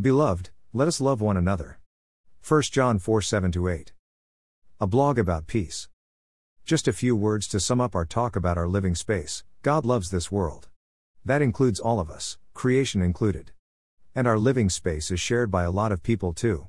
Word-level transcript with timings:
Beloved, 0.00 0.50
let 0.72 0.88
us 0.88 1.00
love 1.00 1.20
one 1.20 1.36
another. 1.36 1.78
1 2.46 2.62
John 2.62 2.98
4 2.98 3.22
7 3.22 3.52
8. 3.68 3.92
A 4.80 4.86
blog 4.88 5.20
about 5.20 5.46
peace. 5.46 5.88
Just 6.64 6.88
a 6.88 6.92
few 6.92 7.14
words 7.14 7.46
to 7.46 7.60
sum 7.60 7.80
up 7.80 7.94
our 7.94 8.04
talk 8.04 8.34
about 8.34 8.58
our 8.58 8.66
living 8.66 8.96
space. 8.96 9.44
God 9.62 9.86
loves 9.86 10.10
this 10.10 10.32
world. 10.32 10.66
That 11.24 11.42
includes 11.42 11.78
all 11.78 12.00
of 12.00 12.10
us, 12.10 12.38
creation 12.54 13.02
included. 13.02 13.52
And 14.16 14.26
our 14.26 14.36
living 14.36 14.68
space 14.68 15.12
is 15.12 15.20
shared 15.20 15.52
by 15.52 15.62
a 15.62 15.70
lot 15.70 15.92
of 15.92 16.02
people 16.02 16.32
too. 16.32 16.66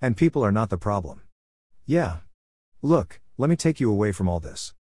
And 0.00 0.16
people 0.16 0.44
are 0.44 0.52
not 0.52 0.70
the 0.70 0.78
problem. 0.78 1.22
Yeah. 1.84 2.18
Look, 2.80 3.20
let 3.36 3.50
me 3.50 3.56
take 3.56 3.80
you 3.80 3.90
away 3.90 4.12
from 4.12 4.28
all 4.28 4.38
this. 4.38 4.72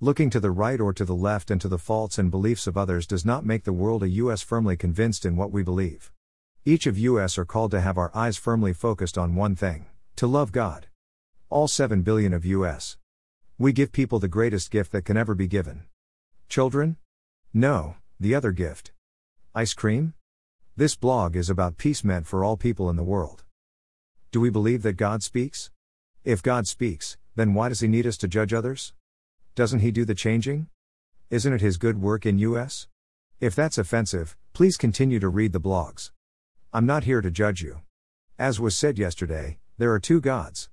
Looking 0.00 0.30
to 0.30 0.40
the 0.40 0.50
right 0.50 0.80
or 0.80 0.94
to 0.94 1.04
the 1.04 1.14
left 1.14 1.50
and 1.50 1.60
to 1.60 1.68
the 1.68 1.76
faults 1.76 2.16
and 2.16 2.30
beliefs 2.30 2.66
of 2.66 2.78
others 2.78 3.06
does 3.06 3.26
not 3.26 3.44
make 3.44 3.64
the 3.64 3.74
world 3.74 4.02
a 4.02 4.08
US 4.08 4.40
firmly 4.40 4.78
convinced 4.78 5.26
in 5.26 5.36
what 5.36 5.52
we 5.52 5.62
believe. 5.62 6.10
Each 6.66 6.86
of 6.86 6.96
US 6.96 7.36
are 7.36 7.44
called 7.44 7.72
to 7.72 7.80
have 7.82 7.98
our 7.98 8.10
eyes 8.16 8.38
firmly 8.38 8.72
focused 8.72 9.18
on 9.18 9.34
one 9.34 9.54
thing 9.54 9.84
to 10.16 10.26
love 10.26 10.50
God. 10.50 10.86
All 11.50 11.68
7 11.68 12.00
billion 12.00 12.32
of 12.32 12.46
US. 12.46 12.96
We 13.58 13.74
give 13.74 13.92
people 13.92 14.18
the 14.18 14.28
greatest 14.28 14.70
gift 14.70 14.90
that 14.92 15.04
can 15.04 15.18
ever 15.18 15.34
be 15.34 15.46
given. 15.46 15.84
Children? 16.48 16.96
No, 17.52 17.96
the 18.18 18.34
other 18.34 18.50
gift. 18.50 18.92
Ice 19.54 19.74
cream? 19.74 20.14
This 20.74 20.96
blog 20.96 21.36
is 21.36 21.50
about 21.50 21.76
peace 21.76 22.02
meant 22.02 22.26
for 22.26 22.42
all 22.42 22.56
people 22.56 22.88
in 22.88 22.96
the 22.96 23.04
world. 23.04 23.44
Do 24.32 24.40
we 24.40 24.48
believe 24.48 24.82
that 24.84 24.94
God 24.94 25.22
speaks? 25.22 25.70
If 26.24 26.42
God 26.42 26.66
speaks, 26.66 27.18
then 27.36 27.52
why 27.52 27.68
does 27.68 27.80
he 27.80 27.88
need 27.88 28.06
us 28.06 28.16
to 28.16 28.26
judge 28.26 28.54
others? 28.54 28.94
Doesn't 29.54 29.80
he 29.80 29.90
do 29.90 30.06
the 30.06 30.14
changing? 30.14 30.68
Isn't 31.28 31.52
it 31.52 31.60
his 31.60 31.76
good 31.76 32.00
work 32.00 32.24
in 32.24 32.38
US? 32.38 32.88
If 33.38 33.54
that's 33.54 33.76
offensive, 33.76 34.34
please 34.54 34.78
continue 34.78 35.20
to 35.20 35.28
read 35.28 35.52
the 35.52 35.60
blogs. 35.60 36.10
I'm 36.76 36.86
not 36.86 37.04
here 37.04 37.20
to 37.20 37.30
judge 37.30 37.62
you. 37.62 37.82
As 38.36 38.58
was 38.58 38.76
said 38.76 38.98
yesterday, 38.98 39.58
there 39.78 39.92
are 39.92 40.00
two 40.00 40.20
gods 40.20 40.70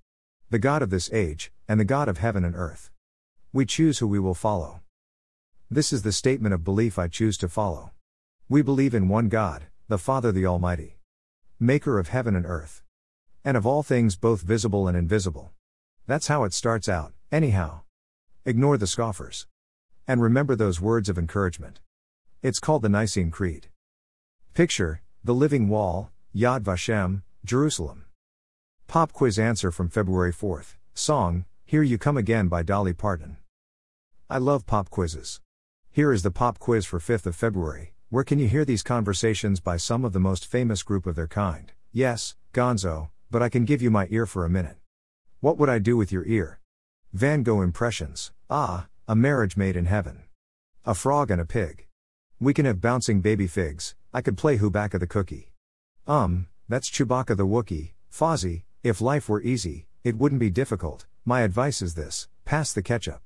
the 0.50 0.58
God 0.58 0.82
of 0.82 0.90
this 0.90 1.14
age, 1.14 1.52
and 1.68 1.80
the 1.80 1.86
God 1.86 2.10
of 2.10 2.18
heaven 2.18 2.44
and 2.44 2.56
earth. 2.56 2.90
We 3.54 3.68
choose 3.68 4.00
who 4.00 4.08
we 4.08 4.18
will 4.18 4.34
follow. 4.34 4.82
This 5.70 5.94
is 5.94 6.02
the 6.02 6.12
statement 6.12 6.56
of 6.56 6.64
belief 6.64 6.98
I 6.98 7.08
choose 7.08 7.38
to 7.38 7.48
follow. 7.48 7.92
We 8.50 8.64
believe 8.64 8.96
in 8.96 9.10
one 9.10 9.30
God, 9.30 9.68
the 9.90 10.00
Father 10.00 10.32
the 10.32 10.48
Almighty, 10.48 10.98
maker 11.60 12.00
of 12.00 12.10
heaven 12.10 12.36
and 12.36 12.48
earth, 12.48 12.82
and 13.46 13.56
of 13.56 13.68
all 13.68 13.84
things 13.84 14.16
both 14.16 14.42
visible 14.42 14.88
and 14.88 14.98
invisible. 14.98 15.52
That's 16.08 16.28
how 16.28 16.46
it 16.46 16.54
starts 16.54 16.90
out, 16.90 17.14
anyhow. 17.32 17.82
Ignore 18.44 18.80
the 18.80 18.88
scoffers. 18.88 19.46
And 20.08 20.20
remember 20.20 20.56
those 20.56 20.82
words 20.82 21.10
of 21.10 21.20
encouragement. 21.20 21.80
It's 22.42 22.60
called 22.60 22.82
the 22.82 22.90
Nicene 22.90 23.30
Creed. 23.30 23.68
Picture, 24.56 25.04
the 25.24 25.36
Living 25.36 25.70
Wall, 25.70 26.10
Yad 26.36 26.62
Vashem, 26.62 27.22
Jerusalem. 27.46 28.06
Pop 28.88 29.14
quiz 29.14 29.38
answer 29.38 29.70
from 29.70 29.88
February 29.88 30.34
4th. 30.34 30.78
Song, 30.96 31.46
Here 31.64 31.84
You 31.84 32.00
Come 32.00 32.18
Again 32.18 32.48
by 32.48 32.64
Dolly 32.64 32.94
Parton. 32.94 33.38
I 34.32 34.40
love 34.40 34.66
pop 34.66 34.90
quizzes. 34.90 35.40
Here 35.92 36.12
is 36.12 36.24
the 36.24 36.32
pop 36.32 36.58
quiz 36.58 36.88
for 36.88 36.98
5th 36.98 37.28
of 37.28 37.36
February. 37.36 37.94
Where 38.10 38.24
can 38.24 38.40
you 38.40 38.48
hear 38.48 38.66
these 38.66 38.82
conversations 38.82 39.60
by 39.60 39.78
some 39.78 40.04
of 40.04 40.14
the 40.14 40.20
most 40.20 40.48
famous 40.48 40.82
group 40.82 41.06
of 41.06 41.16
their 41.16 41.28
kind? 41.28 41.72
Yes, 41.92 42.36
Gonzo, 42.52 43.12
but 43.30 43.44
I 43.44 43.50
can 43.50 43.64
give 43.64 43.84
you 43.84 43.92
my 43.92 44.08
ear 44.10 44.26
for 44.26 44.44
a 44.44 44.50
minute. 44.50 44.78
What 45.40 45.60
would 45.60 45.70
I 45.70 45.78
do 45.78 45.98
with 45.98 46.12
your 46.12 46.26
ear? 46.26 46.60
Van 47.14 47.44
Gogh 47.44 47.62
Impressions. 47.62 48.32
Ah, 48.50 48.88
a 49.08 49.16
marriage 49.16 49.56
made 49.56 49.76
in 49.76 49.86
heaven. 49.86 50.24
A 50.84 50.96
frog 50.96 51.30
and 51.30 51.40
a 51.40 51.46
pig. 51.46 51.86
We 52.40 52.56
can 52.56 52.66
have 52.66 52.82
bouncing 52.82 53.22
baby 53.22 53.46
figs, 53.46 53.94
I 54.14 54.22
could 54.22 54.38
play 54.38 54.58
Chewbacca 54.58 55.00
the 55.00 55.08
cookie. 55.08 55.52
Um, 56.06 56.48
that's 56.68 56.90
Chewbacca 56.90 57.38
the 57.38 57.48
Wookie, 57.48 57.94
Fozzie, 58.12 58.64
if 58.84 59.00
life 59.00 59.30
were 59.30 59.42
easy, 59.42 59.88
it 60.04 60.18
wouldn't 60.18 60.42
be 60.42 60.50
difficult. 60.50 61.06
My 61.26 61.42
advice 61.42 61.82
is 61.82 61.96
this 61.96 62.28
pass 62.44 62.74
the 62.74 62.82
ketchup. 62.82 63.22